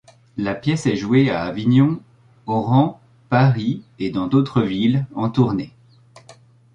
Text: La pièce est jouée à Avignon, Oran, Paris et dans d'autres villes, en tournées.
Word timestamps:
La 0.35 0.55
pièce 0.55 0.87
est 0.87 0.95
jouée 0.95 1.29
à 1.29 1.43
Avignon, 1.43 2.01
Oran, 2.47 2.99
Paris 3.29 3.83
et 3.99 4.09
dans 4.09 4.25
d'autres 4.25 4.63
villes, 4.63 5.05
en 5.13 5.29
tournées. 5.29 5.75